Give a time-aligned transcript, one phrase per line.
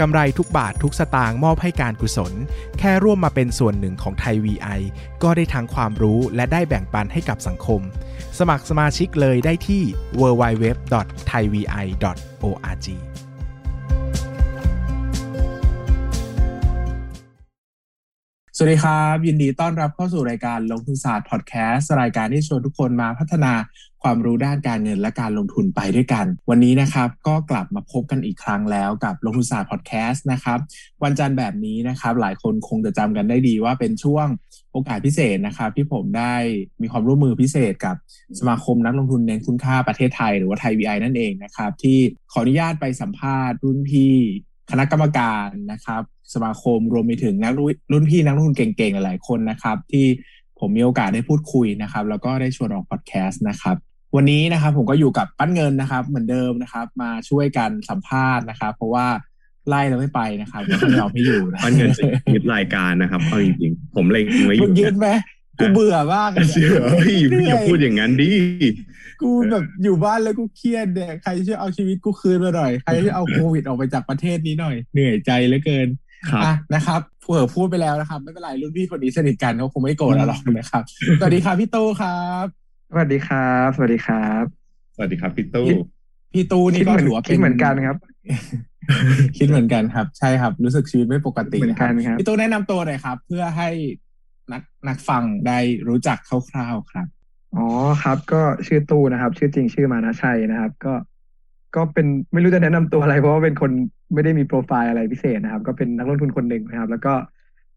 [0.00, 2.32] กำไรทุกบาททุกสตางค์มอบให้การกุศล
[2.78, 4.80] แค่ร่วมมาเป็นส่วนหนึ่งของไทย VI
[5.22, 7.80] ก็ได้ทั้งความรู้และได้แบ่งปันให้กับสังคม
[8.38, 9.82] สมัครสมาชิกเลยได้ที่
[10.20, 13.13] www.thaivi.org
[18.56, 23.52] สวัสดีครับ ยินดีต้อนรับเข้าสู่รายการลงทุนศาสตร์พอดแคสต์รายการที่ชวนทุกคนมาพัฒนา
[24.02, 30.58] ความรู้ด้านการเงินและการลงทุนไปด้วยกัน วันนี้นะครับก็กลับมาพบกันอีกครั้งแล้วกับลงทุนศาสตร์พอดแคสต์นะครับ
[31.04, 34.26] วันจันทร์แบบนี้นะครับหลายคนคงจะจำกันได้ดีว่าเป็นช่วง
[34.72, 36.34] โอกาสพิเศษนะครับที่ผมได้
[36.82, 37.96] มีความร่วมมือพิเศษกับ
[38.38, 41.98] สมาคมนักลงทุนเน้นคุณค่าประเทศไทย หรือว่าไทย VI นั่นเองนะครับที่
[42.32, 44.16] ขออนุญาตไปสัมภาษณ์รุ่นพี่
[44.70, 46.02] คณะกรรมการนะครับ
[46.34, 47.52] สมาคมรวมไปถึงนัก
[47.92, 50.06] รุ่นพี่นักลงทุนเก่งๆ หลายๆคนนะครับ ที่
[50.58, 53.76] ผมมีโอกาสได้พูดคุยนะครับ แล้วก็ได้ชวนออกพอดแคสต์นะครับ
[54.16, 59.06] วันนี้นะครับผมก็อยู่กับปั้นเงินนะครับ เหมือนเดิมนะครับ มาช่วยกันสัมภาษณ์นะครับ เพราะว่า
[59.68, 65.08] ไล่เราไม่ไปนะครับก็ต้องยอมไม่อยู่นะปั้นเงินจะยึดรายการนะครับเอาจริงๆผมเล็งไว้อมึยู่งยืดไหม
[65.60, 68.30] กูเบื่อมากเลยเชื่อเฮ้ยพี่อย่าพูดอย่างนั้นดิ
[69.22, 75.88] กูแบบอยู่บ้านแล้วกูเครียดเนี่ยใครช่วยเอาชีวิตกูคืนมาหน่อย ใครช่วยเอาโควิดออกไปจากประเทศนี้หน่อย เหนื่อยใจเหลือเกิน
[76.30, 80.82] ครับอะนะครับเผื่อพูดไปแล้วนะครับ ไม่เป็นไรรุ่นพี่คนนี้สนิทกันเขาคงไม่โกรธเราหรอกนะครับ
[81.20, 82.44] สวัสดีครับพี่ตู้ครับ
[82.90, 84.44] สวัสดีครับ สวัสดีครับ
[84.96, 85.68] สวัสดีครับพี่ตู้
[86.32, 87.96] พี่ตู้นี่คิดก็เหมือนถือว่าเป็คิดเหมือนกันครับ
[89.38, 93.68] คิดเหมือนกันครับ ใช่ครับ รู้สึกชีวิตไม่ปกติเหมือนกันนะครับครับพี่ตู้แนะนำตัวหน่อยครับ เพื่อให้
[94.52, 97.06] นักนักฟังได้รู้จักคร่าวๆครับ
[97.56, 97.66] อ๋อ
[98.02, 100.94] ครับ ก็ชื่อตู้นะครับ ชื่อจริงชื่อมานะชัยนะครับ ก็
[101.76, 103.70] ก็เป็นไม่รู้จะแนะนำตัวอะไร เพราะว่าเป็นคน
[104.14, 107.14] ไม่ได้มีโปรไฟล์อะไรพิเศษนะครับ ก็เป็นนักลงทุนคนหนึ่งนะครับ แล้วก็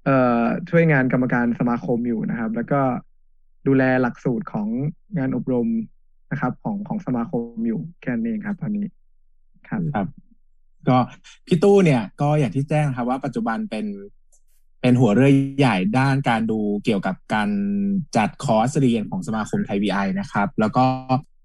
[0.06, 2.82] เอ่อช่วยงานกรรมการสมาคมอยู่นะครับ แล้วก็
[3.68, 4.68] ดูแลหลักสูตรของ
[5.18, 5.68] งานอบรม
[6.32, 8.86] นะครับ ของของสมาคมอยู่แค่นั้นเองครับ ตอนนี้
[9.70, 10.08] ครับครับ
[10.88, 10.98] ก็
[11.48, 13.86] พี่ตู้เนี่ย ก็อย่างที่แจ้งครับว่าปัจจุบันเป็น
[14.88, 17.50] เป็นหัวเรือใหญ่ด้านการดูเกี่ยวกับการ
[18.18, 20.86] จัดคอร์สเรียนของสมาคมไทย VI นะครับ แล้วก็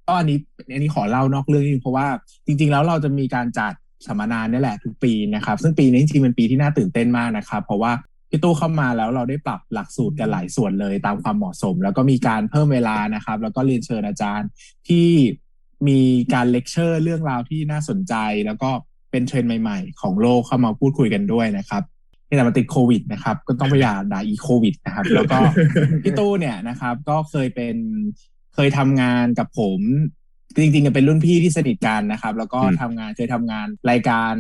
[0.08, 0.38] ก็อันนี้
[0.72, 2.06] อันนี้ขอเล่านอกเรื่องนิดนึงเพราะว่า
[2.46, 3.72] จริง ๆ แล้วเราจะมีการจัด
[4.06, 7.92] สัมมนาเนี่ยแหละทุกปีนะครับ ซึ่งปีนี้จริงๆเป็นปีที่น่าตื่นเต้นมากนะครับ เพราะว่า
[8.30, 14.48] พี่ตู้เข้ามาแล้วเราได้ปรับหลักสูตรกันหลายส่วนเลยตามความเหมาะสม แล้วก็มีการเพิ่มเวลานะครับ แล้วก็เรียนเชิญอาจารย์
[14.88, 15.08] ที่
[15.88, 16.00] มี
[16.34, 18.14] การเลคเชอร์เรื่องราวที่น่าสนใจ
[18.46, 18.70] แล้วก็
[19.10, 21.82] เป็นเทรนด์ใหม่ ๆ ของโลกเข้ามาพูดคุยกันด้วยนะครับ
[22.32, 25.38] นี่แต่มาติดโควิดนะครับ ก็ต้องไปอย่าด่าอีโควิดนะครับ แล้วก็
[26.02, 27.76] พี่ตู้เนี่ยนะครับ ก็เคยเป็น
[28.54, 29.80] เคยทำงานกับผม
[30.56, 34.34] จริงๆก็เป็นรุ่นพี่ที่สนิทกันนะครับ แล้วก็อืมทำงานเคยทำงานรายการ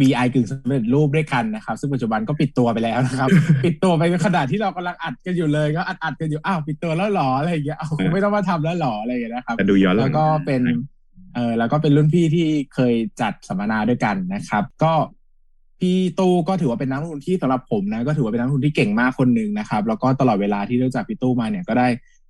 [0.00, 3.28] VI กึ่งสำเร็จรูปด้วยกันนะครับ ซึ่งปัจจุบันก็ปิดตัวไปแล้วนะครับ
[3.64, 10.62] ปิดตัวไปขนาดที่เรากำลังอัดกันอยู่เลยก็อัดอัดๆกันอยู่อ้าวปิดตัวแล้วเหรออะไรอย่างเงี้ยเอาคงไม่ต้องมาทำแล้วเหรออะไรอย่างเงี้ยนะครับแต่ดูย้อนหลัแล้งวก็เป็น
[11.34, 14.92] เออแล้วก็เป็นรุ่นพี่ที่เคยจัดสัมมนาด้วยกันนะครับ ก็
[15.82, 21.88] พี่ตู้ก็ถือว่าเป็นนักลงทุนที่สำหรับผมนะ ก็ถือว่าเป็นนักลงทุนที่เก่งมากคนหนึ่งนะครับ แล้วก็ตลอดเวลาที่รู้จักพี่ตู้มาเนี่ยก็ได้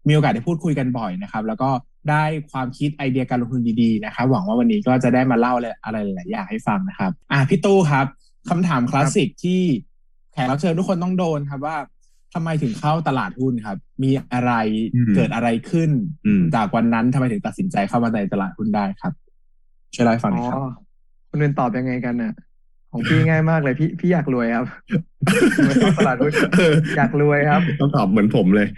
[0.09, 1.71] มีโอกาสได้พูดคุยกันบ่อยนะครับ แล้วก็
[2.11, 5.53] ได้ความคิดไอเดียการลงทุนดีๆนะครับหวังว่าวันนี้ก็จะได้มาเล่า
[5.85, 8.07] อะไรหลายๆอย่างให้ฟังนะครับ อะพี่ตู้ครับ
[8.51, 9.63] คำถามคลาสสิกที่
[10.33, 11.77] แขกรับเชิญทุกคนต้องโดนครับว่า
[12.35, 14.53] ทำไมถึงเข้าตลาดหุ้นครับ มีอะไร
[15.17, 15.91] เกิดอะไรขึ้น
[16.27, 19.13] อืมจากวันนั้นทำไมถึงตัดสินใจเข้ามาในตลาดหุ้นได้ครับ
[19.95, 20.67] ช่วยเล่าให้ฟังหอ๋น่อยครับอ
[21.31, 22.33] คนอื่นตอบยังไงกันน่ะ
[22.93, 24.67] ของพี่ง่ายมากเลยพี่พี่อยากรวยครับ
[25.67, 28.69] ไม่ต้องตลาดหุ้นเอออยากรวยครับต้องตอบเหมือนผมเลย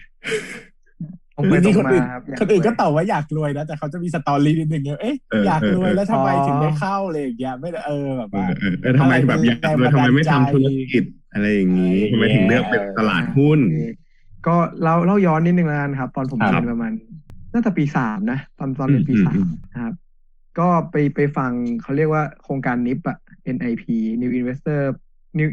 [1.36, 13.60] ผมไปจตริรงงๆคนมาอื่นครับยาคนอื่นก็รวยตอบว่าอยากรวยนะแต่เขาจะมีสตอรี่นิดนึงเนี่ยเอ๊ะเอออยากรวยแล้วทำไมอ๋อถึงได้เข้าเลยอย่างเงี้ยไม่ได้เออแบบเอว่าอเออเออทำไมแบบอยากรวยทำไมไม่ทำธุรกิจอะไรอย่างนี้ทำไมถึงเลือกเป็นตลาดหุ้น
[14.46, 16.92] ก็เล่าเล่าย้อนนิดนึงแล้วกันครับ ตอนผมครับเรียนประมาณ
[17.52, 19.94] น่าจะปีสามนะตอนตอนเรียนปีอืมสาอืมมนะครับ
[20.58, 21.52] ก็ไปไปฟัง
[21.82, 23.16] เขาเรียกว่าโครงการนิปอะ
[23.56, 23.84] NIP
[24.22, 24.80] New Investor
[25.38, 25.48] New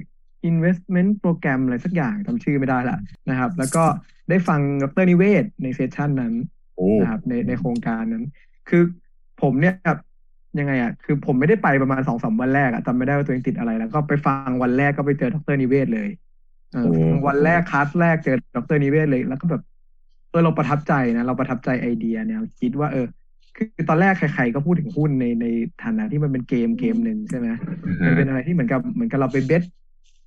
[0.49, 2.97] Investment Program อะไรสักอย่างจำชื่อไม่ได้ละ
[3.29, 3.83] นะครับ แล้วก็
[4.29, 6.33] ได้ฟังดรนิเวศในเซสชันนั้น
[6.75, 8.25] โอ้นะครับในในโครงการนั้น
[8.69, 8.83] คือ
[9.41, 9.99] ผมเนี่ยครับ
[10.59, 16.09] ยังไงอะคือผมไม่ได้ไปประมาณสองสามวันแรกอะจำไม่ได้ว่าตัวเองติดอะไร แล้วก็ไปฟังวันแรกก็ไปเจอดรนิเวศเลย
[16.73, 19.61] เออโอ้ฟังวันแรกคลาสแรกเจอดรนิเวศเลย แล้วก็แบบ
[20.29, 23.05] เออเราประทับใจนะ เราประทับใจไอเดียเนี่ยคิดว่าเออ
[23.55, 25.45] คือตอนแรกใครๆก็พูดถึงหุ้นในใน
[25.83, 27.47] ฐานะที่มันเป็นเกมเกมหนึ่งใช่ไหม
[28.05, 29.63] มันเป็นอะไรที่เหมือนกับเหมือนกับเราไปเบส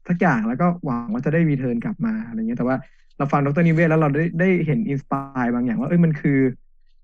[0.09, 2.77] สักอย่างแล้วก็หวังว่าจะได้รีเทิร์นกลับมาอะไรเงี้ยแต่ว่า
[3.19, 6.39] เราฟังดร.นิเวศน์แล้วเราได้ได้เห็น inspire บางอย่างว่าเอ้ยมันคือ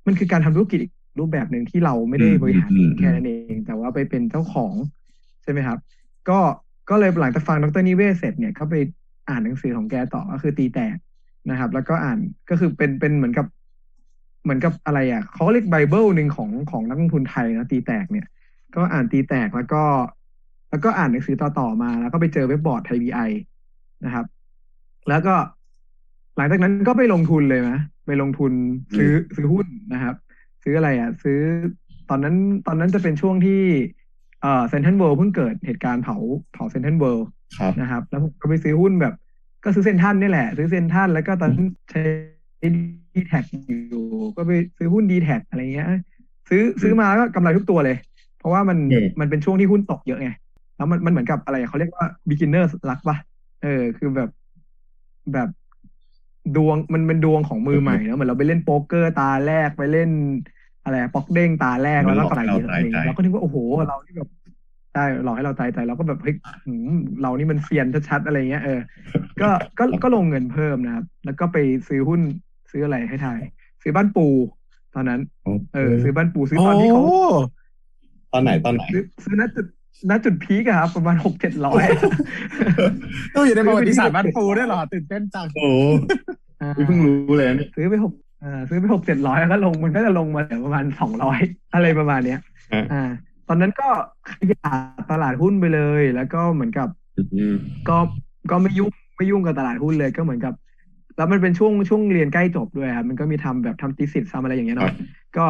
[0.07, 4.75] มันคือการทำธุรกิจอีกรูปแบบหนึ่งที่เราไม่ได้บริหารเองแค่นั้นเอง แต่ว่าไปเป็นเจ้าของ
[5.43, 5.79] ใช่ไหมครับ
[6.29, 6.39] ก็
[6.91, 8.75] ก็เลยหลังจากฟังดร.นิเวศน์เสร็จเนี่ยก็ไป
[9.29, 10.97] อ่านหนังสือของแกต่อก็คือตีแตก
[11.51, 12.19] นะครับ แล้วก็อ่าน
[12.51, 13.47] ก็คือเป็นเป็นเหมือนกับ
[14.43, 18.27] เหมือนกับอะไรอะเขาเรียกไบเบิลหนึ่งของของนักลงทุนไทยนะตีแตกเนี่ย
[18.75, 19.83] ก็อ่านตีแตกแล้วก็
[20.71, 23.21] แล้วก็อ่านหนังสือต่อๆมา แล้วก็ไปเจอเว็บบอร์ด ThaiVI
[24.05, 24.27] นะครับ
[25.09, 25.35] แล้วก็
[26.37, 28.53] หลังจากนั้นก็ไปลงทุนเลยนะไปลงทุน
[28.97, 30.15] ซื้อซื้อหุ้นนะครับ
[30.63, 31.39] ซื้ออะไรอะ ซื้อ
[32.11, 32.35] ตอนนั้น
[32.67, 33.63] ตอนนั้นจะเป็นช่วงที่
[34.43, 36.17] เอ่อเซ็นทรัลเวิลด์เพิ่งเกิดเหตุการณ์เผา
[36.53, 37.27] เผาเซ็นทรัลเวิลด์
[37.59, 39.15] ครับนะครับ แล้วผมก็ไปซื้อหุ้นแบบ
[39.65, 42.03] ก็ซื้อเซ็นทรัลนี่แหละ ซื้อเซ็นทรัลแล้วก็ตอนนั้นใช้
[43.15, 43.45] ดีแท็ก
[43.91, 44.05] อยู่
[44.37, 45.89] ก็ไปซื้อหุ้นดีแท็กอะไรเงี้ย
[46.49, 47.97] ซื้อซื้อมาแล้วก็กำไรทุกตัวเลย
[48.39, 48.79] เพราะว่ามัน
[49.21, 50.31] มันเป็นช่วงที่หุ้นตกเยอะไง
[50.77, 53.17] แล้วมันมันเหมือนกับอะไรเขาเรียกว่า beginners luck ปะ
[53.63, 54.31] เออ คือแบบ
[55.33, 55.49] แบบ
[56.57, 60.11] ดวงมันเป็นดวงของมือใหม่เนอะเหมือนเราไปเล่นโป๊กเกอร์ตาแรกไปเล่น
[60.85, 63.57] อะไรป๊อกเด้งตาแรกแล้วก็กำไรเยอะอะไรเงี้ยเราก็นึกว่าโอ้โห
[63.89, 64.31] เราที่แบบ
[64.95, 66.35] ได้หลอกให้เราตายใจเราก็แบบเฮ้ย
[67.23, 68.81] เรานี่มันเซียนชัดๆอะไรเงี้ยเออ
[69.43, 69.49] ก็
[69.79, 71.57] ก็ก็ลงเงินเพิ่มนะครับ แล้วก็ไป
[71.89, 72.21] ซื้อหุ้น
[72.71, 73.39] ซื้ออะไรให้ไทย
[73.83, 74.27] ซื้อบ้านปู
[74.95, 75.21] ตอนนั้น
[75.75, 77.21] เออ ซื้อบ้านปูซื้อตอนที่เขาโอ้
[78.33, 79.67] ตอนไหนตอนไหนซื้อซื้อณจุด
[80.11, 81.85] ณจุดพีกอะครับ ประมาณหกเจ็ดร้อย
[83.35, 85.71] ตู้อยู่ในประวัติศาสตร์บ้านปูด้วยเหรอตื่นเต้นจังโอ้
[86.87, 88.13] เพิ่งรู้เลยนี่ซื้อไปหก
[88.45, 91.39] อ่าซื้อไปหกเจ็ดร้อยแล้วก็ลงมันก็จะลงมาเหลือประมาณสองร้อย
[91.75, 92.41] อะไรประมาณเนี้ย
[92.73, 93.03] อ่าอ่า
[93.49, 93.89] ตอนนั้นก็
[94.31, 94.81] ขยาย
[95.11, 96.89] ตลาดหุ้นไปเลย แล้วก็เหมือนกับ
[97.35, 97.55] อืม
[97.89, 97.97] ก็
[98.51, 100.55] ก็ไม่ยุ่งไม่ยุ่งกับตลาดหุ้นเลยก็เหมือนกับ
[101.21, 104.95] แล้วมันเป็นช่วงช่วงเรียนใกล้จบด้วยครับมันก็มีทำแบบทำติสิททำอะไรอย่างเงี้ยครัเนาะบ
[105.37, 105.47] ก็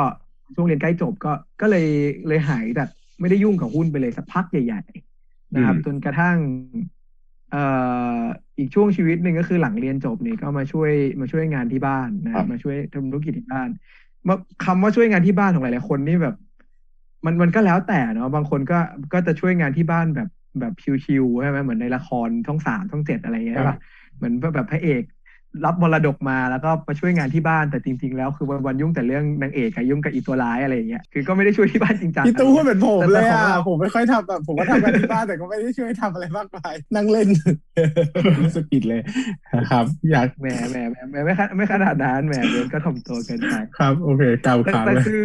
[0.54, 1.86] ช่วงเรียนใกล้จบก็ก็เลย
[2.28, 2.88] เลยหายจาก
[3.20, 4.82] ไม่ได้ยุ่งกับหุ้นไปเลยสักพักใหญ่
[5.18, 6.36] ๆ นะครับ จนกระทั่ง
[7.50, 7.64] เอ่
[8.20, 8.22] อ
[8.58, 13.68] อีกช่วงชีวิตหนึ่งก็คือหลังเรียนจบนี่ก็มาช่วยมาช่วยงานที่บ้านนะครับมาช่วยทำธุรกิจที่บ้าน
[14.28, 14.34] มา
[14.64, 16.36] คำว่าช่วยงานที่บ้านของหลายๆคนนี่แบบ
[17.24, 18.78] มันมันก็แล้วแต่เนาะบางคนก็
[19.12, 20.28] ก็จะช่วยงานที่บ้านแบบ
[20.60, 20.72] แบบ
[21.04, 23.78] ชิวๆใช่ไหมเหมือนในละครช่องสามช่องเจ็ดอะไรอย่างเงี้ยใช่ปะ
[24.16, 25.02] เหมือนแบบพระเอก
[25.64, 37.28] รับมรดกมาแล้วก็มาช่วยงานที่บ้านแต่จริง ๆ แล้วคือวันวันๆยุ่งแต่เรื่องนางเอกกับยุ่งกับอีตัวร้ายอะไรอย่างเงี้ยคือก็ไม่ได้ช่วยที่บ้านจริงจังพี่ตู้พูดเหมือนผมเลยแต่อะของเราผมไม่ค่อยทำแบบผมก็ทำกันที่บ้านแต่ก็ไม่ได้ช่วยทำอะไรมากมายนั่งเล่น
[38.42, 39.00] รู้สึกผิดเลย
[39.54, 45.22] นะครับ อยากแหมแหมแหมแหมไม่ขนาดไม่ขนาดนั้นแหมเดินก็ถ่อมตัวเกินไปครับโอเคกล่าวแต่ขาวแต่เลยคือ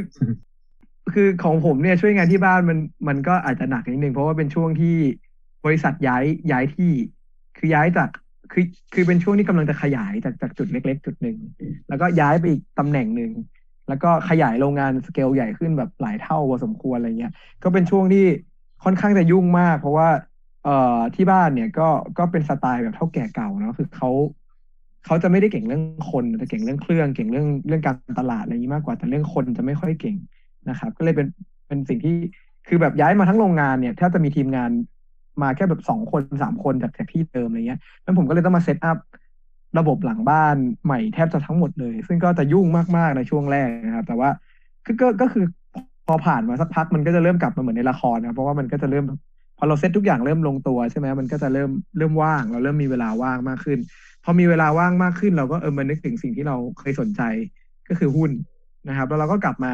[1.13, 4.95] คือของผมเนี่ยช่วยงานที่บ้านมันมันก็อาจจะหนักนิดนึงเพราะว่าเป็นช่วงที่
[5.65, 6.91] บริษัทย้ายย้ายที่
[7.57, 8.09] คือย้ายจาก
[8.51, 11.37] คือคือเป็นช่วงที่กำลังจะขยายจากจากจุดเล็ก ๆ จุดหนึ่ง
[11.89, 13.31] แล้วก็ย้ายไปอีกตำแหน่งหนึ่ง
[13.87, 17.33] แล้วก็ขยายโรงงานสเกลใหญ่ขึ้นแบบหลายเท่าพอสมควรอะไรเงี้ย
[17.63, 18.25] ก็เป็นช่วงที่
[18.83, 20.09] ค่อนข้างจะยุ่งมาก เพราะว่า
[20.63, 21.87] เอ่อที่บ้านเนี่ยก็
[22.17, 24.11] ก็เป็นสไตล์แบบเท่าแก่เก่าเนาะคือเขา
[25.05, 30.17] เขาจะไม่ได้เก่งเรื่องคนแต่เก่งเรื่องเครื่องเก่งเรื่องเรื่องการตลาดอะไรนี้มากกว่าแต่เรื่องคนจะไม่ค่อยเก่ง
[30.69, 31.27] นะครับ ก็เลยเป็น
[31.67, 32.15] เป็นสิ่งที่
[32.67, 34.71] คือแบบย้ายมาทั้งโรงงานเนี่ยแทบจะมีทีมงาน
[35.41, 38.97] มาแค่แบบสองคนสามคนจากจากที่เดิมอะไรเงี้ยแล้วผมก็เลยต้องมาเซตอัพ
[39.79, 40.55] ระบบหลังบ้าน
[40.85, 42.65] ใหม่แทบจะทั้งหมดเลย ซึ่งก็จะยุ่ง
[42.97, 44.29] มากๆในช่วงแรกนะครับ แต่ว่า
[44.85, 45.45] คือก็ก็คือ
[46.07, 49.05] พอผ่านมาสักพักมันก็จะเริ่มกลับมาเหมือนในละครนะเพราะว่ามันก็จะเริ่ม
[49.57, 53.79] พอเราเซตทุกอย่างเริ่มลงตัวใช่ไหมมันก็จะเริ่มเริ่มว่าง เราเริ่มมีเวลาว่างมากขึ้น
[54.23, 57.21] พอมีเวลาว่างมากขึ้น เราก็เออมานึกถึงสิ่งที่เราเคยสนใจ
[57.89, 58.31] ก็คือหุ้น
[58.89, 59.73] นะครับ แล้วเราก็กลับมา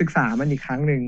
[0.00, 1.02] ศึกษามันอีกครั้งหนึ่ง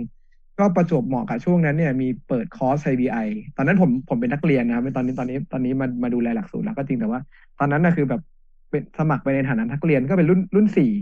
[0.62, 3.26] ก็ประจวบเหมาะกับช่วงนั้นเนี่ยมีเปิดคอร์ส IBI
[3.57, 7.21] ตอนนั้นผมผมเป็นนักเรียนนะครับตอนนี้ตอนนี้ตอนนี้มามาดูแลหลักสูตรแล้วก็จริงแต่ว่า
[7.59, 8.23] ตอนนั้นนะคือแบบ
[8.71, 10.92] เป็นสมัครไปในฐานะนักเรียนก็เป็นรุ่นรุ่นสี่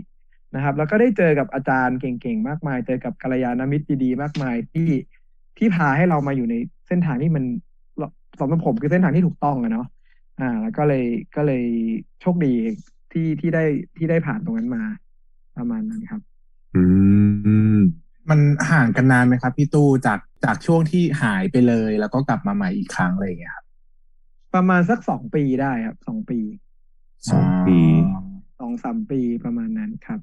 [0.55, 4.89] นะครับ แล้วก็ได้เจอกับอาจารย์เก่งๆ มากมาย เจอกับกัลยาณมิตรดีๆมากมายที่
[5.57, 6.55] ที่พาให้เรามาอยู่ใน
[6.87, 7.43] เส้นทางที่มัน
[8.39, 9.87] สำหรับผมคือเส้นทางที่ถูกต้องอะเนาะ
[10.39, 11.63] อ่า แล้วก็เลยก็เลย
[12.21, 12.53] โชคดี
[13.11, 13.63] ที่ที่ได้
[13.97, 14.83] ที่ได้ผ่านตรงนั้นมา
[15.57, 16.21] ประมาณนั้นครับ
[16.75, 16.83] อื
[17.77, 17.81] ม
[18.31, 18.39] มัน
[18.71, 23.65] ห่างกันนานไหมครับ พี่ตู้จากจากช่วงที่หายไปเลย แล้วก็กลับมาใหม่อีกครั้งอะไรอย่างเงี้ยครับ
[24.53, 26.39] ประมาณสักสองปีได้ครับสองปี
[27.31, 27.79] สองปี
[28.59, 30.19] สองสามปีประมาณนั้นครับ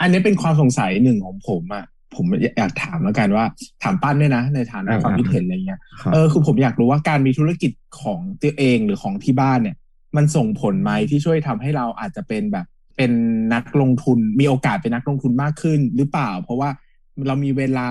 [0.00, 1.84] อันนี้เป็นความสงสัยหนึ่งของผมอะ
[2.14, 2.26] ผม
[2.58, 3.44] อยากถามแล้วกันว่า
[3.82, 7.72] ถามปั้นด้วยนะ ในฐานะอ่าความคิดเห็นอะไรเงี้ยครับเออคือผมอยากรู้ว่าการมีธุรกิจ
[8.02, 9.76] ของตัวเองหรือของที่บ้านเนี่ย
[10.16, 12.66] มันส่งผลไหมที่ช่วยทำให้เราอาจจะเป็นแบบ
[13.02, 13.18] เป็น
[13.54, 16.70] นักลงทุนมีโอกาสเป็นนักลงทุนมากขึ้นหรือเปล่า เพราะว่า
[17.26, 17.88] เรามีเวลา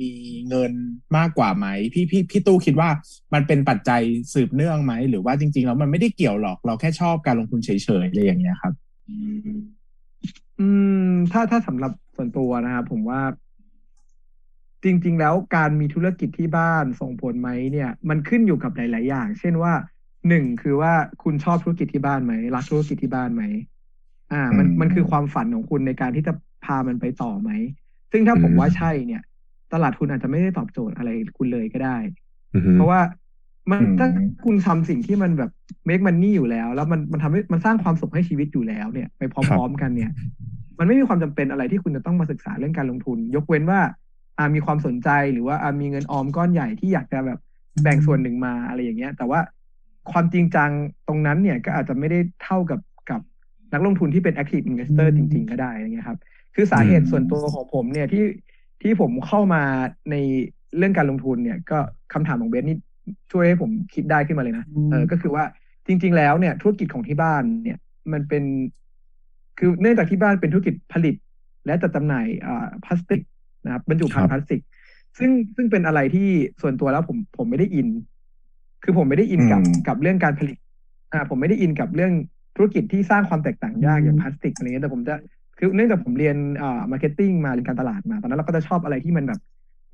[0.00, 0.10] มี
[0.48, 0.72] เงิน
[1.16, 2.88] มากกว่าไหม พี่พี่พี่ตู้คิดว่า
[3.34, 8.72] มันเป็นปัจจัยสืบเนื่องไหม หรือว่าจริงๆแล้วมันไม่ได้เกี่ยวหรอก เราแค่ชอบการลงทุนเฉยๆอะไรอย่างเงี้ยครับ
[10.60, 10.68] อื
[11.08, 13.20] ม ถ้าถ้าสำหรับส่วนตัวนะครับผมว่า
[14.84, 19.72] จริง ๆ แล้วการมีธุรกิจที่บ้านส่งผลไหมเนี่ย มันขึ้นอยู่กับหลาย ๆ อย่าง เช่นว่า
[20.28, 23.42] หนึ่งคือว่าคุณชอบธุรกิจที่บ้านไหมรักธุรกิจที่บ้านไหม
[24.32, 26.32] อ่า มันมันคือความฝันของคุณในการที่จะ
[26.64, 27.50] พามันไปต่อไหม
[28.12, 29.22] ซึ่งถ้าผมว่าใช่เนี่ย
[29.72, 31.98] ตลาดทุนอาจจะไม่ได้ตอบโจทย์อะไรคุณเลยก็ได้
[32.74, 33.00] เพราะว่า
[33.70, 34.08] มันถ้า
[34.44, 35.50] คุณทำสิ่งที่มันแบบ
[35.88, 40.10] make money อยู่แล้ว แล้วมันมันทำให้มันสร้างความสุขให้ชีวิตอยู่แล้วเนี่ย ไปพร้อมๆกันเนี่ย
[40.78, 43.80] มันไม่มีความจำเป็นอะไรที่คุณจะต้องมาศึกษาเรื่องการลงทุน ยกเว้นว่า
[44.38, 47.38] อามีความสนใจหรือว่าอามีเงินออมก้อนใหญ่ที่อยากจะแบบ
[47.82, 49.40] แบ่งส่วนหนึ่งมาอะไรอย่างเงี้ย แต่ว่า
[50.12, 50.70] ความจริงจัง
[51.08, 52.95] ตรงนั้นเนี่ยก็อาจจะไม่ได้เท่ากับกับ
[53.76, 56.18] นักลงทุนที่เป็น active investor จริง ๆ ก็ได้อะไรเงี้ยครับ
[56.54, 58.24] คือสาเหตุส่วนตัวของผมเนี่ยที่
[58.82, 59.62] ที่ผมเข้ามา
[60.10, 60.14] ใน
[60.76, 61.78] เรื่องการลงทุนเนี่ย ก็
[62.12, 62.78] คำถามของเบสนี่
[63.32, 65.44] ช่วยให้ผมคิดได้ขึ้นมาเลยนะเออก็คือว่า
[65.86, 67.78] จริง ๆ แล้วเนี่ย ธุรกิจของที่บ้านเนี่ย
[68.12, 68.44] มันเป็น
[69.58, 71.14] คือเนื่องจากที่บ้านเป็นธุรกิจผลิต
[71.66, 73.20] และจัดจำหน่ายอ่าพลาสติก
[73.64, 74.60] นะครับบรรจุภัณฑ์พลาสติก
[75.18, 76.28] ซึ่งซึ่งเป็นอะไรที่
[76.62, 77.88] ส่วนตัวแล้วผมผมไม่ได้อิน
[78.82, 80.58] คือผมไม่ได้อินกับกับเรื่องการผลิต
[81.12, 82.12] อ่า ผมไม่ได้อินกับเรื่อง
[82.56, 85.14] ธุรกิจที่สร้างความแตกต่างยากอย่างพลาสติกอะไรเงี้ยแต่ผมจะ
[85.58, 89.40] คือเนื่องจากผมเรียนอ่า marketing มาเรียนการตลาดมา ตอนนั้นเราก็จะชอบอะไรที่มันแบบ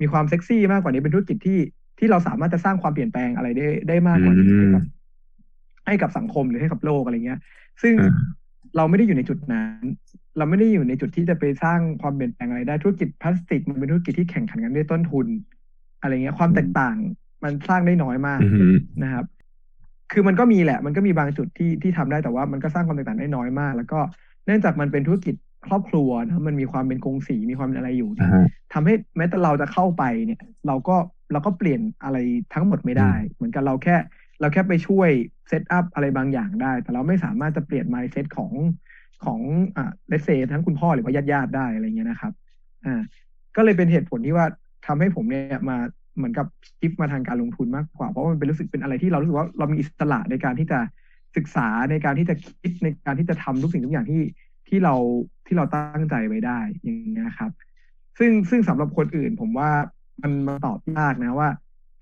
[0.01, 1.59] มีความเซ็กซี่มากกว่านี้เป็นธุรกิจที่
[1.99, 4.85] ที่เราสามารถจะสร้างความเปลี่ยนแปลงอะไรได้ได้มากกว่านี้ให้กับ
[5.87, 7.39] ให้กับสังคมหรือให้กับโลกอะไรเงี้ย
[7.83, 7.95] ซึ่ง
[8.77, 9.83] เราไม่ได้อยู่ในจุดนั้น
[10.39, 15.27] เราไม่ได้อยู่ในจุดที่จะไปสร้างความเปลี่ยนแปลงอะไรได้ธุรกิจพลาสติก มันเป็นธุรกิจที่แข่งขันกันด้วยต้นทุน
[16.01, 16.97] อะไรเงี้ย ความแตกต่าง
[17.45, 18.41] มันสร้างได้น้อยมาก
[19.03, 19.25] นะครับ
[20.13, 23.99] คือมันก็มีแหละ มันก็มีบางจุดที่ที่ทำได้แต่ว่ามันก็สร้างความแตกต่างได้น้อยมาก แล้วก็
[24.47, 25.35] เนื่องจากมันเป็นธุรกิจ
[25.67, 28.11] ครอบครัวนะมันมีความเป็นกงสีมีความเป็นอะไรอยู่
[28.73, 30.97] ทำให้แม้แต่เราจะเข้าไปเนี่ย เราก็
[31.33, 32.19] เราก็เปลี่ยนอะไร
[32.55, 33.97] ทั้งหมดไม่ได้ เหมือนกันเราแค่
[34.41, 35.11] เราแค่ไปช่วย
[35.49, 38.53] เซตอัพอะไรบางอย่างได้ แต่เราไม่สามารถจะเปลี่ยน mindset ของ
[39.25, 39.41] ของ
[39.77, 42.33] อ่าเลเซทั้งคุณพ่อหรือว่าญาติญาติได้อะไรเงี้ยนะครับ
[42.87, 43.03] อ่า
[43.57, 44.47] ก็เลยเป็นเหตุผลที่ว่า
[44.87, 45.77] ทำให้ผมเนี่ยมา
[46.17, 46.47] เหมือนกับ
[46.79, 50.79] ชิฟมาทางการลงทุนมากกว่า เพราะมันเป็นรู้สึกเป็นอะไรที่เรารู้สึกว่าเรามีอิสระในการที่จะ
[51.37, 54.23] ศึกษาในการที่จะคิดในการที่จะทำทุกสิ่งทุกอย่างที่
[54.69, 54.95] ที่เรา
[55.47, 57.51] ที่เราตั้งใจไว้ได้อย่างนี้นะครับ
[58.19, 59.71] ซึ่งซึ่งสำหรับคนอื่น ผมว่า
[60.23, 61.49] มันมาตอบยากนะว่า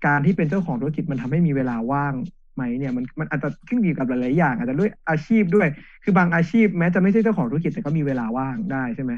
[0.07, 2.13] การที่เป็นเจ้าของธุรกิจมันทำให้มีเวลาว่าง
[2.55, 5.67] ไหมเนี่ยมันมันอาจจะขึ้นอยู่กับหลายๆอย่าง อาจจะด้วยอาชีพด้วย
[6.03, 9.13] คือบางอาชีพแม้จะไม่ใช่เจ้าของธุรกิจแต่ก็มีเวลาว่างได้ใช่ไหม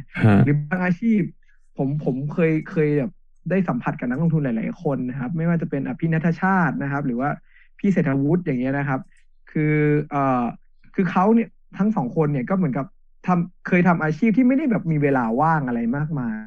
[0.46, 1.22] หรือบางอาชีพ
[1.78, 3.12] ผมผมเคยเคยแบบ
[3.50, 7.30] ได้สัมผัสกับนักลงทุนหลาย ๆ คนนะครับ ไม่ว่าจะเป็นอภินัทชาตินะครับ หรือว่า
[7.80, 9.00] พี่เศรษฐวุฒิอย่างเงี้ยนะครับ
[9.52, 9.76] คือ
[10.12, 10.44] เอ่อ
[10.96, 12.86] คือเขาเนี่ยทั้งสองคนเนี่ยก็เหมือนกับ
[13.28, 16.38] ทำเคยทำอาชีพที่ไม่ได้แบบมีเวลาว่างอะไรมากมาย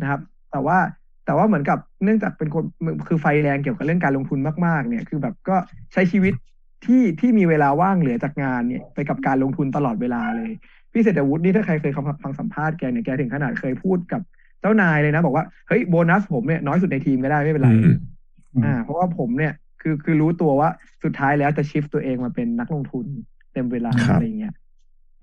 [0.00, 0.20] นะครับ
[0.52, 0.78] แต่ว่า
[1.26, 2.64] แต่ว่าเหมือนกับเนื่องจากเป็นคน
[3.08, 5.56] คือไฟแรงเกี่ยวกับเรื่องการลงทุนมาก ๆ เนี่ยคือแบบก็
[5.92, 6.34] ใช้ชีวิต
[6.84, 10.52] ที่ที่มีเวลาว่างเหลือจากงานเนี่ยไปกับการลงทุนตลอดเวลาเลย
[10.92, 14.22] พี่เศรษฐวุฒินี่ถ้าใครเคยฟังสัมภาษณ์แกเนี่ยแกถึงขนาดเคยพูดกับ
[14.62, 17.70] เจ้านายเลยนะ บอกว่าเฮ้ยโบนัสผมเนี่ยน้อยสุดในทีมก็ได้ไม่เป็นไร
[18.64, 20.68] อ่า เพราะว่าผมเนี่ยคือคือรู้ตัวว่า
[21.04, 23.06] สุดท้ายแล้วจะ shift ตัวเองมาเป็นนักลงทุน
[23.52, 24.54] เต็มเวลาอะไรเงี้ย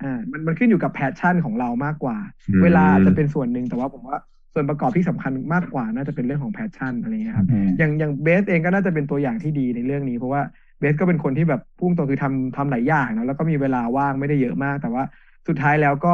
[0.04, 2.18] อ่ามันมันขึ้นอยู่กับ passion ของเรามากกว่า
[2.64, 4.18] เวลาจะเป็นส่วนหนึ่งแต่ว่าผมว่า
[4.54, 10.42] ส่วนประกอบที่สำคัญมากกว่าน่าจะเป็นเรื่องของ passion อะไรเงี้ยครับอย่างอย่างเบสเองก็น่าจะเป็นตัวอย่างที่ดีในเรื่องนี้ เพราะว่า
[10.80, 15.04] เบสก็เป็นคนที่แบบพุ่งตรงคือทำทำหลายอย่างนะแล้วก็มีเวลาว่างไม่ได้เยอะมาก แต่ว่า
[15.48, 16.14] สุดท้ายแล้วก็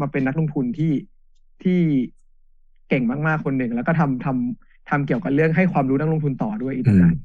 [0.00, 0.92] มาเป็นนักลงทุนที่
[1.62, 1.80] ที่
[2.92, 7.16] เก่งมากๆคนหนึ่ง แล้วก็ทำทำทำเกี่ยวกับเรื่องให้ความรู้นักลงทุนต่อด้วยอีกต่าง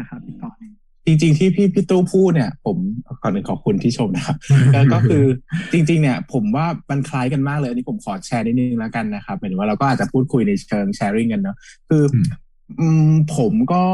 [0.00, 0.72] นะครับ อีกต่อนึง
[1.06, 2.76] จริงๆที่พี่พี่ตู้พูดเนี่ย ผม
[3.22, 4.36] ก่อนหนึ่งขอบคุณที่ชมนะครับ
[4.92, 5.24] ก็คือ
[5.72, 11.56] จริง ๆ เนี่ย ผมว่ามันคล้ายกันมากเลยอันนี้ผมขอแชร์นิดนึงแล้วกันนะครับหมายถึงว่าเราก็อาจจะพูดคุยในเชิง sharing กันเนาะ
[11.88, 12.02] คือ
[12.80, 13.84] อืมผมก็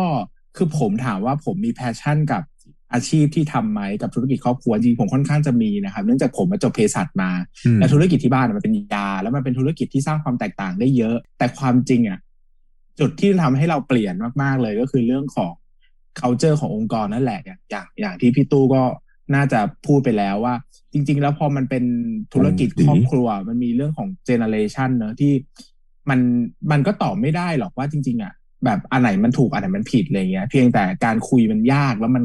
[0.57, 2.43] คือผมถามว่าผมมี passion กับ
[2.95, 7.31] อาชีพที่ทำไหมกับธุรกิจครอบครัวจริงผมค่อนข้างจะมีนะครับเนื่องจากผมมาจบเภสัชมา
[7.79, 12.19] และธุรกิจที่บ้านมันเป็นยา แล้วมันเป็นธุรกิจที่สร้างความแตกต่างได้เยอะ แต่ความจริงอะ
[13.01, 15.53] จุดที่ทำให้เราเปลี่ยนมากๆเลยก็คือเรื่องของ
[16.21, 18.83] culture ขององค์กรนั่นแหละอย่างอย่างอย่างที่พี่ตู้ก็
[19.35, 20.55] น่าจะพูดไปแล้วว่า
[20.93, 21.85] จริง ๆ แล้วพอมันเป็น
[22.35, 25.33] ธุรกิจครอบครัว มันมีเรื่องของเจเนอเรชันเนอะที่
[26.11, 26.21] มัน
[26.71, 28.33] มันก็ตอบไม่ได้หรอกว่าจริง ๆอะ
[28.65, 32.25] แบบอันไหนมันถูกอันไหนมันผิดอะไรเงี้ย เพียงแต่การคุยมันยากแล้วมัน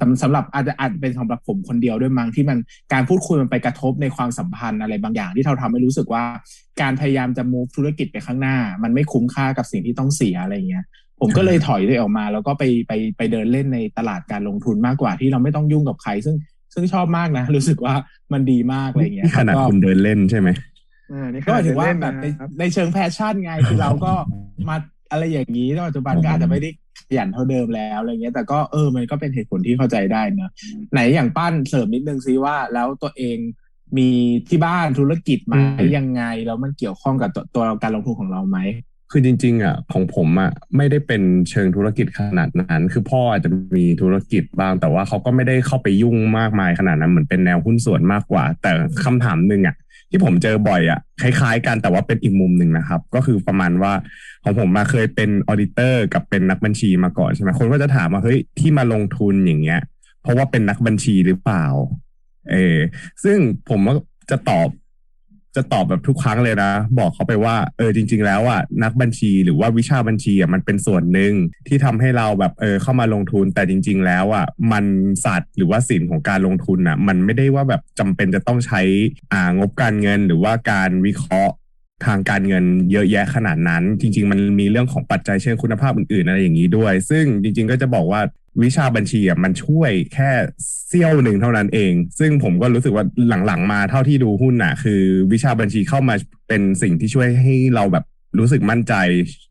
[0.00, 2.58] สำสำหรับอาจจะอาจเป็นสำหรับผมคนเดียวด้วยมั้งที่มัน
[2.92, 6.24] การพูดคุยมันไปกระทบในความสัมพันธ์อะไรบางอย่าง ที่เราทำให้รู้สึกว่า
[6.80, 10.84] การพยายามจะ move ธุรกิจไปข้างหน้า มันไม่คุ้มค่ากับสิ่งที่ต้องเสียอะไรเงี้ย
[11.20, 16.36] ผมก็เลยถอยเลยออกมา แล้วก็ไปไปไปเดินเล่นในตลาดการลงทุนมากกว่าที่เราไม่ต้องยุ่งกับใคร ซึ่ง
[16.74, 17.94] ซึ่งชอบมากนะ รู้สึกว่า
[18.32, 20.48] มันดีมากอะไรเงี้ยขนาดคุณเดินเล่นใช่ไหม
[21.48, 22.26] ก็ถือว่าแบบใน
[22.58, 24.12] ในเชิง passion ไงคือเราก็
[24.68, 24.76] มา
[25.10, 26.83] อะไรอย่างนี้ปัจจุบันก็อาจจะไม่ได้ข
[27.16, 30.50] ยันเท่าเดิมแล้วอะไรเงี้ย แต่ก็เออมันก็เป็นเหตุผลที่เข้าใจได้เนาะ
[30.92, 33.38] ไหนอย่างปั้นเสริมนิดนึงซิว่าแล้วตัวเอง
[33.98, 34.08] มี
[34.48, 35.62] ที่บ้านธุรกิจมา
[35.96, 38.58] ยังไงแล้วมันเกี่ยวข้องกับตัวตัวการลงทุนของเราไหม
[39.10, 48.70] คือจริง ๆอะของผมอะไม่ได้เป็นเชิงธุรกิจขนาดนั้น คือพ่ออาจจะมีธุรกิจบ้าง แต่ว่าเขาก็ไม่ได้เข้าไปยุ่งมากมายขนาดนั้นเหมือนเป็นแนวหุ้นส่วนมากกว่า แต่
[49.04, 49.76] คำถามหนึ่งอะ
[50.10, 53.92] ที่ผมเจอบ่อยอะคล้ายๆ กันแต่ว่าเป็นอีกมุมหนึ่งนะครับ ก็คือประมาณว่า
[54.44, 59.80] ของผมมาเคยเป็นออดิเตอร์กับเป็นนักบัญชีมาก่อนใช่ไหมคนก็จะถามว่าเฮ้ยที่มาลงทุนอย่างเงี้ย
[60.22, 61.64] เพราะว่าเป็นนักบัญชีหรือเปล่า
[62.50, 62.78] เออ
[63.24, 63.38] ซึ่ง
[63.70, 63.80] ผม
[64.30, 64.68] จะตอบ
[65.56, 71.32] จะตอบแบบทุกครั้งเลยนะ บอกเขาไปว่าเออจริง ๆ แล้วอะนักบัญชีหรือว่าวิชาบัญชีอะมันเป็นส่วนหนึ่ง
[71.68, 74.84] ที่ทำให้เราแบบเออเข้ามาลงทุนแต่จริง ๆ แล้วอะมัน
[75.24, 78.80] ศาสตร์หรือว่าสินของการลงทุนอะมันไม่ได้ว่าแบบจำเป็นจะต้องใช้
[79.32, 81.54] อ่างบการเงิน หรือว่าการวิเคราะห์
[82.06, 88.20] ทางการเงินเยอะแยะขนาดนั้น จริง ๆ มันมีเรื่องของปัจจัยเชิงคุณภาพอื่นๆอะไรอย่างนี้ด้วย ซึ่งจริง ๆ ก็จะบอกว่า
[88.62, 90.30] วิชาบัญชีอะมันช่วยแค่
[90.88, 93.04] เสี้ยวหนึ่งเท่านั้นเอง ซึ่งผมก็รู้สึกว่า
[93.46, 96.14] หลังๆมาเท่าที่ดูหุ้นอะ คือ วิชาบัญชีเข้ามา
[96.48, 98.04] เป็นสิ่งที่ช่วยให้เราแบบ
[98.38, 98.94] รู้สึกมั่นใจ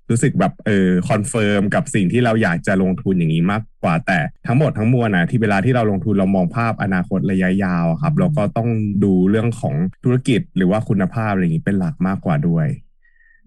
[0.10, 8.70] รู้สึกแบบเออ confirm กับสิ่งที่เราอยากจะลงทุนอย่างนี้มากกว่าแต่ทั้งหมดทั้งมวลนะที่เวลาที่เราลงทุนเรามองภาพอนาคตระยะยาวครับเราก็ต้อง
[9.04, 12.68] ดูเรื่องของธุรกิจหรือว่าคุณภาพอะไรอย่างนี้เป็นหลักมากกว่าด้วย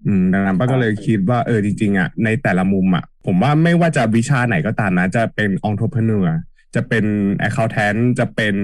[0.07, 6.27] อืมดังนั้นป้าก็เลยคิดว่าเออจริงๆอะในแต่ละมุมอะ ผมว่าไม่ว่าจะวิชาไหนก็ตามนะ จะเป็นองค์ p r e n e u r
[6.75, 7.05] จะเป็น
[7.47, 8.57] accountant จะเป็น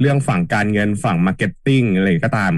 [0.00, 2.52] เรื่องฝั่งการเงินฝั่ง marketing อะไรก็ตาม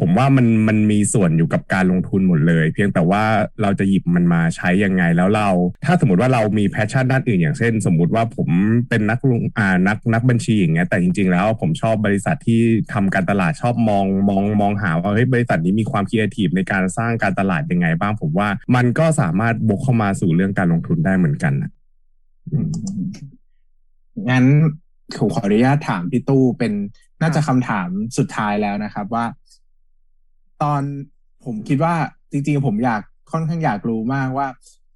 [0.00, 3.24] ผมว่ามันมันมีส่วนอยู่กับการลงทุนหมดเลย เพียงแต่ว่า
[3.62, 5.48] เราจะหยิบมันมาใช้ยังไงแล้วเรา
[5.84, 8.48] ถ้าสมมติว่าเรามีแพชชั่นด้านอื่น อย่างเช่น สมมุติว่าผม
[8.88, 12.60] เป็นนักลงอ่านักนักบัญชีอย่างเงี้ยแต่จริง ๆ แล้วผมชอบบริษัทที่
[12.92, 21.70] ทำการตลาดชอบมองมองมองหาว่าเฮ้ยบริษัทนี้มีความคิดทีฟในการสร้างการตลาดยังไงบ้าง ผมว่ามันก็สามารถบกเข้ามาสู่เรื่องการลงทุนได้เหมือนกันนะ
[24.30, 24.44] งั้น
[25.18, 26.72] ผมขออนุญาตถามพี่ตู้เป็น
[27.22, 27.88] น่าจะคำถาม
[28.18, 29.24] สุดท้ายแล้วนะครับ ว่า
[30.62, 30.82] ตอน
[31.44, 31.94] ผมคิดว่า
[32.32, 34.48] จริงๆผมอยากค่อนข้างอยากรู้มากว่า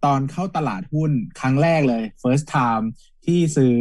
[0.04, 2.87] ตอนเข้าตลาดหุ้นครั้งแรกเลย first time
[3.25, 3.76] ที่ซื้อ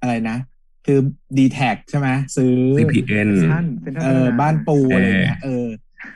[0.00, 0.38] อะไรนะ
[0.86, 0.98] คือ
[1.36, 1.58] d t แท
[1.90, 3.28] ใช่ไหมซื้อ CPN
[4.02, 5.66] เออบ้านปูอะไรเงี้ยเออ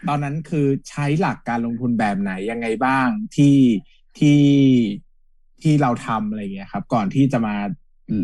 [0.08, 3.56] ตอนนั้นคือใช้หลักการลงทุนแบบไหนยังไงบ้างที่
[4.18, 4.42] ที่
[5.62, 7.54] ที่เราทำอะไรเงี้ยครับ ก่อนที่จะมา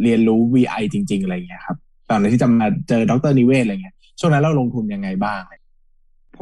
[0.03, 1.77] เรียนรู้ VI จริง ๆ อะไรเงี้ยครับ
[2.11, 5.41] ตอนนั้นที่จะมาเจอดรนิเวศอะไรเงี้ยช่วงนั้นเราลงทุนยังไงบ้าง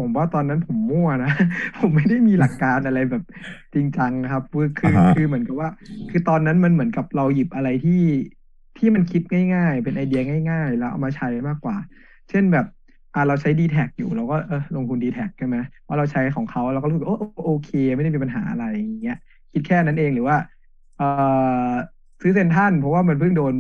[0.01, 1.33] ผมว่าตอนนั้นผมมั่วนะ
[1.79, 3.25] ผมไม่ได้มีหลักการอะไรแบบ
[3.75, 5.69] จริงจังครับคือคือคือเหมือนกับว่า
[6.11, 8.03] คือตอนนั้นมันเหมือนกับเราหยิบอะไรที่
[8.79, 9.23] ที่มันคิด
[9.55, 11.77] ง่ายๆ เป็นไอเดียง่าย ๆ แล้วเอามาใช้มากกว่า
[12.31, 12.67] เช่นแบบ
[13.15, 19.19] อ่าเราใช้ดีแท็อยู่เราก็เออลงทุนดีแท็ใช่ไหมว่าเราใช้ของเขาเราก็รู้สึกโอ้โอเค ไม่ได้มีปัญหาอะไรอย่างเงี้ย
[19.53, 20.37] คิดแค่นั้นเองหรือว่า
[20.99, 21.03] เอ
[21.71, 21.73] อ
[22.23, 23.55] ซื้อเซนทันเพราะว่ามันเพิ่งโดน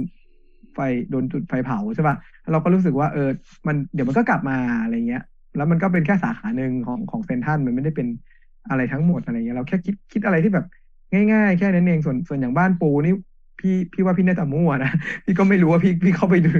[0.74, 0.78] ไฟ
[1.10, 2.16] โดนจุดไฟเผาใช่ป่ะ
[2.52, 3.28] เราก็รู้สึกว่าเออ
[3.66, 5.22] มันเดี๋ยวมันก็กลับมาอะไรเงี้ย
[5.56, 8.06] แล้วมันก็เป็นแค่สาขาหนึ่งของของเซนทันมันไม่ได้เป็น
[8.68, 10.66] อะไรทั้งหมดอะไรเงี้ยเราแค่คิดคิดอะไรที่แบบ
[11.32, 13.14] ง่ายๆ แค่นั้นเองส่วนส่วนอย่างบ้านปูนี่
[13.60, 14.92] พี่พี่ว่าพี่น่าจะมั่วนะ
[15.24, 16.50] พี่ก็ไม่รู้ว่าพี่พี่เข้าไปดู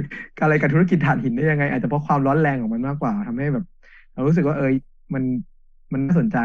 [0.43, 3.65] อะไรกับธุรกิจถ่านหินได้ยังไง อาจจะเพราะความร้อนแรงของมันมากกว่าทำให้แบบ
[4.13, 4.71] เรารู้สึกว่าเออ
[5.13, 5.23] มัน
[5.93, 6.37] มันน่าสนใจ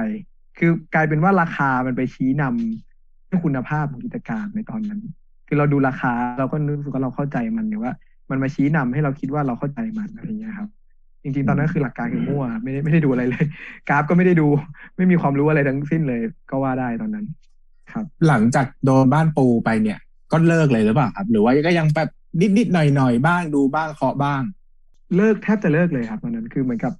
[0.58, 5.00] คือกลายเป็นว่าราคามันไปชี้นำคุณภาพของกิจการในตอนนั้น
[5.48, 7.92] คือเราดูราคาเราก็รู้สึกว่าเราเข้าใจมันหรือว่า
[8.30, 10.68] มันมาชี้นำให้เราคิดว่าเราเข้าใจมันอะไรเงี้ยครับ
[11.26, 13.44] จริงๆ ตอนนั้นคือหลักการคือมั่วไม่ได้ไม่ได้ดูอะไรเลย
[13.88, 14.46] กราฟก็ไม่ได้ดู
[14.96, 17.26] ไม่มีความรู้อะไรทั้งสิ้นเลย ก็ว่าได้ตอนนั้น
[17.92, 19.98] ครับ หลังจากโดนบ้านปูไปเนี่ย
[20.32, 22.08] ก็เลิกเลยหรือเปล่าครับ หรือว่าก็ยังแบบ
[22.58, 24.42] นิดๆหน่อยๆบ้างดูบ้างเคาะบ้าง
[25.16, 26.92] เลิกแทบจะเลิกเลยครับตอนนั้นคือเหมือนกับ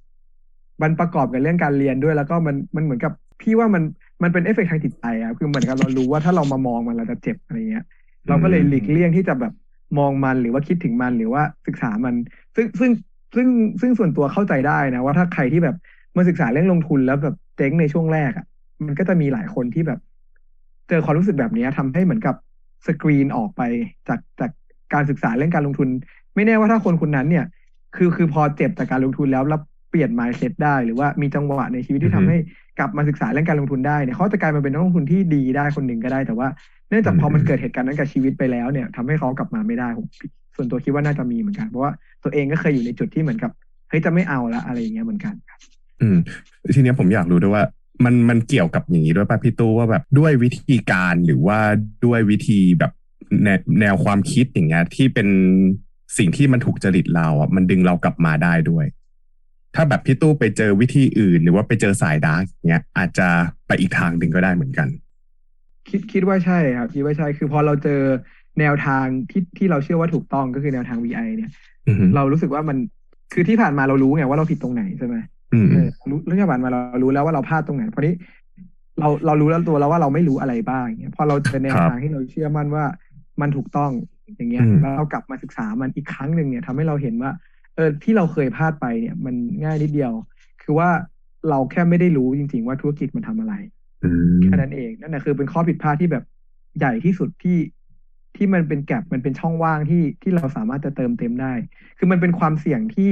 [0.81, 3.83] มันประกอบกับเรื่องการเรียนด้วยแล้วก็มันมันเหมือนกับพี่ว่ามัน
[4.23, 7.85] มันเป็นเอฟเฟกต์ทางจิตใจอะคือเหมือนกับเรารู้ว่าถ้าเรามามองมันเราจะเจ็บอะไรเงี้ย
[8.27, 9.53] เราก็เลยหลีกเลี่ยงที่จะแบบ
[9.99, 12.13] มองมันหรือว่าคิดถึงมันหรือว่าศึกษามัน
[12.55, 12.91] ซึ่งซึ่ง
[13.35, 13.47] ซึ่ง
[13.81, 15.75] ซึ่งส่วนตัวเข้าใจได้นะ ว่าถ้าใครที่แบบ
[16.17, 18.45] มาศึกษาเรื่องลงทุนแล้วแบบเจ๊งในช่วงแรกอะ่ะ
[18.85, 19.99] มันก็จะมีหลายคนที่แบบ
[20.89, 22.35] เจอความรู้สึกแบบนี้ทำให้เหมือนกับ
[22.87, 23.61] สกรีนออกไป
[24.07, 24.51] จากจาก
[24.93, 25.87] การศึกษาเรื่องการลงทุน
[26.35, 27.45] ไม่แน่ว่าถ้าคนคนนั้นเนี่ย
[27.95, 32.37] คือคือพอเจ็บจากการลงทุนแล้วแล้วเปลี่ยน mindset ได้หรือว่ามีจังหวะในชีวิตที่ทำให้
[32.79, 36.47] กลับมาศึกษาเรื่องการลงทุนได้เนี่ยเขาจะกลายมาเป็นนักลงทุนที่ดีได้คนหนึ่งก็ได้แต่ว่า
[36.89, 40.07] เนื่องจากพอมันเกิดเหตุการณ์นั้นกับชีวิตไปแล้วเนี่ยทำให้เขากลับมาไม่ได้ผม
[40.57, 41.91] ส่วนตัวคิดว่าน่าจะมีเหมือนกันเพราะว่า
[42.23, 43.51] ตัวเองก็เคยอยู่ในจุดที่เหมือนกับ
[43.89, 45.33] เฮ้ยจะไม่เอาละอะไรอย่างเงี้ยเหมือนกัน
[46.01, 46.17] อืม
[46.75, 47.63] ทีนี้ผมอยากรู้ด้วยว่า
[48.05, 51.59] มันมันเกี่ยวกับอย่างนี้ด้วยป่ะพี่ตู้ว่าแบบด้วยวิธีการหรือว่า
[52.05, 52.91] ด้วยวิธีแบบ
[53.43, 53.47] แน
[53.79, 55.27] แนวความคิดอย่างเงี้ยที่เป็น
[56.17, 58.85] สิ่งที่มันถูกจริตเราอะมันดึงเรากลับมาได้ด้วย
[59.75, 63.27] ถ้าแบบพี่ตู้ไปเจอวิธีอื่น หรือว่าไปเจอสายดาร์กเงี้ยอาจจะ
[63.67, 64.87] ไปอีกทางหนึ่งก็ได้เหมือนกัน
[65.89, 68.01] คิดคิดว่าใช่ครับคิดว่าใช่คือพอเราเจอ
[68.59, 71.51] แนวทางที่ที่เราเชื่อว่าถูกต้องก็คือแนวทาง VI เนี่ย
[72.15, 72.77] เรารู้สึกว่ามัน
[73.33, 75.15] คือที่ผ่านมาเรารู้ไงว่าเราผิดตรงไหนใช่ไหม
[76.09, 78.15] รู้เรื่องที่ผ่านมาเรารู้แล้วว่าเราพลาดตรงไหนเพราะนี้
[78.99, 82.85] เราเรารู้แล้วตัวแล้วว่าเราไม่รู้อะไรบ้างเงี้ยพอเราเจอแนวทางที่เราเชื่อมั่นว่า
[83.41, 83.91] มันถูกต้อง
[84.35, 87.31] อย่างเงี้ยแล้วเรากลับมาศึกษามันอีกครั้งหนึ่งเนี่ยทำให้เราเห็นว่า
[87.75, 90.11] เออที่เราเคยพลาดไปเนี่ย มันง่ายนิดเดียว
[90.63, 90.89] คือว่า
[91.49, 93.53] เราแค่ไม่ได้รู้จริง ๆ ว่าธุรกิจมันทำอะไร
[94.43, 96.23] แค่นั้นเองนั่นแหละคือเป็นข้อผิดพลาดที่แบบ
[96.79, 97.57] ใหญ่ที่สุดที่
[98.37, 101.53] ที่มันเป็นแกลบมันเป็นช่องว่างที่ที่เราสามารถจะเติมเต็มได้
[101.97, 103.11] คือมันเป็นความเสี่ยงที่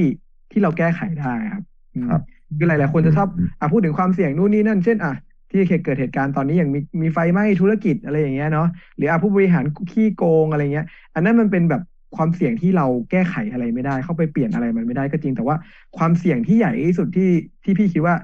[0.52, 1.64] ที่เราแก้ไขได้ครับ
[2.12, 2.22] ครับ
[2.58, 3.28] คือหลาย ๆ คนจะชอบ
[3.60, 5.14] อะพูดถึงความเสี่ยงนู่นนี่นั่น เช่นอะ
[5.50, 11.82] ที่เกิดเหตุการณ์ตอนนี้อย่างมีมีไฟไหม้ธุรกิจอะไรอย่างเงี้ยเนาะหรืออะผู้บริหารขี้โกงอะไรเงี้ย อันนั้นมันเป็นแบบ
[12.16, 15.56] ความเสี่ยงที่เราแก้ไขอะไรไม่ได้ เข้าไปเปลี่ยนอะไรมันไม่ได้ก็จริง แต่ว่า
[15.98, 17.32] ความเสี่ยงที่ใหญ่ที่สุดที่
[17.64, 18.16] ที่พี่คิดว่า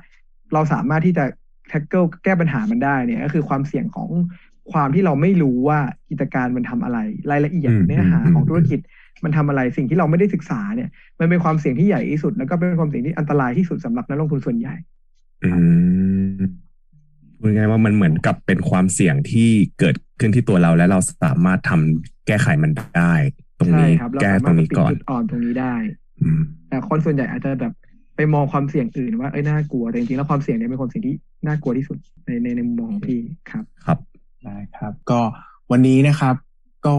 [0.53, 1.25] เราสามารถที่จะ
[1.69, 4.09] แท็กเกิลแก้ปัญหามันได้เนี่ยก็คือความเสี่ยงของ
[4.71, 6.99] ความที่เราไม่รู้ว่ากิจการมันทำอะไร
[7.31, 8.79] รายละเอียดเนื้อหาของธุรกิจ
[9.23, 14.75] มันทำอะไรสิ่งที่เราไม่ได้ศึกษาเนี่ย มันเป็นความเสี่ยงที่ใหญ่ที่สุด แล้วก็เป็นความเสี่ยงที่อันตรายที่สุดสำหรับนักลงทุนส่วนใหญ่
[15.43, 15.51] อื
[16.37, 16.39] ม
[17.39, 23.13] พูดง่ายว่ามันเหมือนกับเป็นความเสี่ยงที่เกิดขึ้นที่ตัวเราและเราสามารถทำแก้ไขมันได้
[23.59, 25.75] ตรงนี้แก้ตรงนี้ก่อนอ่อนตรงนี้ได้
[26.69, 27.73] แต่คนส่วนใหญ่อาจจะแบบ
[28.15, 31.15] ไปมองความเสี่ยงอื่นว่าเอ้ยน่ากลัวแต่จริงๆแล้วความเสี่ยงเนี่ยเป็นความเสี่ยงที่
[31.47, 33.19] น่ากลัวที่สุดในในในมุมมองของพี่
[33.51, 33.97] ครับ ครับ
[34.43, 35.21] ได้ครับ ก็
[35.71, 36.35] วันนี้นะครับ
[36.87, 36.97] ก็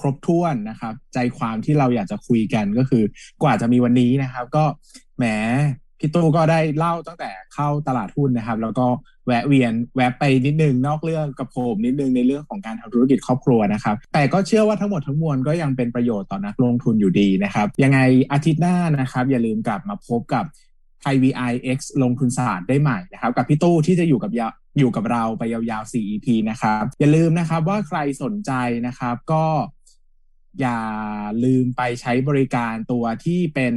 [0.00, 3.02] ครบถ้วนนะครับ ใจความที่เราอยากจะคุยกันก็คือ
[3.42, 4.64] กว่าจะมีวันนี้นะครับ ก็
[5.18, 5.24] แหม
[5.98, 8.86] พี่ตู้ก็ได้เล่าตั้งแต่เข้าตลาดหุ้นนะครับ แล้วก็
[9.26, 17.98] แวะเวียนแวะไปนิดนึงนอกเรื่องกับผมนิดนึงในเรื่องของการทำธุรกิจครอบครัวนะครับ แต่ก็เชื่อว่าทั้งหมดทั้งมวลก็ยังเป็นประโยชน์ต่อนักลงทุนอยู่ดีนะครับ ยังไง
[18.32, 20.44] อาทิตย์หน้านะครับ อย่าลืมกลับมาพบกับ
[21.14, 28.52] IVIX ลงทุนศาสตร์ได้ใหม่นะครับกับพี่ตู้ที่จะอยู่กับยาอยู่กับเราไปยาวๆ 4 EP นะครับ อย่าลืมนะครับว่าใครสนใจ
[28.86, 29.44] นะครับก็
[30.60, 30.80] อย่า
[31.44, 33.74] ลืมไปใช้บริการตัวที่เป็น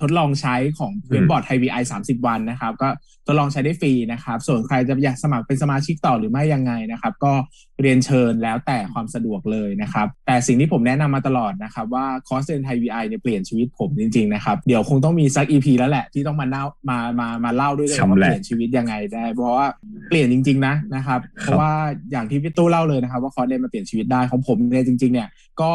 [0.00, 2.88] ทดลองใช้ของเว็บบอร์ด ThaiVI สามสิบวันนะครับ ก็
[3.26, 7.32] ทดลองใช้ได้ฟรีนะครับ ส่วนใครจะอยากสมัครเป็นสมาชิกต่อหรือไม่ยังไงนะครับ ก็
[7.80, 19.66] เรียนเชิญแล้วแต่ความสะดวกเลยนะครับ แต่สิ่งที่ผมแนะนำมาตลอดนะครับว่าคอร์สเรียน ThaiVI เนี่ยเปลี่ยนชีวิตผมจริงๆนะครับ เดี๋ยวคงต้องมีสัก EP แล้วแหละที่ต้องมาเล่ามามามาเล่าด้วยเลยว่าเปลี่ยนชีวิตยังไงได้ เพราะว่า
[20.08, 21.72] เปลี่ยนจริง ๆ นะนะครับ เพราะว่า
[22.10, 25.28] อย่างที่พี่ตู้เล่าเลยนะครับ ว่าคอร์สเรียนมาเปลี่ยนชีวิตได้ของผมเนี่ยจริง ๆ เนี่ย
[25.60, 25.72] ก็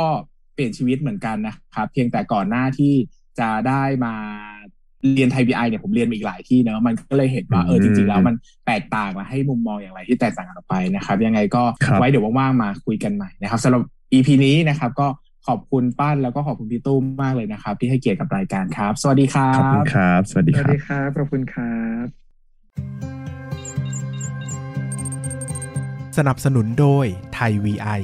[0.53, 2.93] เปลี่ยนชีวิตเหมือนกันนะครับ เพียงแต่ก่อนหน้าที่
[3.39, 4.13] จะได้มา
[5.13, 8.35] เรียนไทยบีไอเนี่ยผมเรียนมาอีกหลายที่เนอะมันก็เลยเห็นว่าเออจริง ๆ แล้วมัน
[8.67, 11.63] แตกต่างมาให้มุมมองอย่างไรที่แตกต่างกันออกไปนะครับ ยังไงก็
[11.99, 13.81] ไว้เดี๋ยวว่างๆมาคุยกันใหม่นะครับสำหรับ
[14.13, 15.07] EP นี้นะครับ ก็
[15.47, 22.05] ขอบคุณป้านแล้วก็ขอบคุณพี่ตุ้มมากเลยนะครับ ที่ให้เกียรติกับรายการครับ สวัสดีครับขอบคุณครับ สวัสดีครับสวัสดีครับขอบคุณครับ
[26.17, 28.01] สนับสนุนโดยไทย VI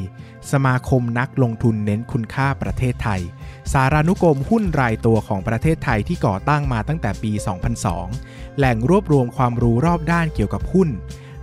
[0.52, 3.22] สมาคมนักลงทุนเน้นคุณค่าประเทศไทย
[3.72, 7.32] สารานุกรมหุ้นรายตัวของประเทศไทยที่ก่อตั้งมาตั้งแต่ปี
[7.96, 10.90] 2002 แหล่งรวบรวมความรู้รอบด้านเกี่ยวกับหุ้น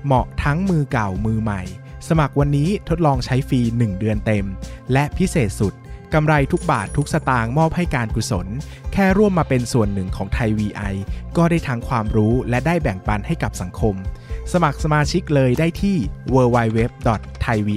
[0.05, 1.63] เหมาะทั้งมือเก่ามือใหม่
[2.09, 4.47] สมัครวันนี้ทดลองใช้ฟรี 1 เดือนเต็ม
[4.93, 5.75] และพิเศษสุด
[6.15, 8.47] กำไรทุกบาททุกสตางค์มอบให้การกุศล
[8.93, 10.95] แค่ร่วมมาเป็นส่วนหนึ่งของไทย VI
[11.37, 13.95] ก็ได้ทั้งความรู้และได้แบ่งปันให้กับสังคม
[14.53, 15.97] สมัครสมาชิกเลยได้ที่
[16.35, 17.77] www.thaivi.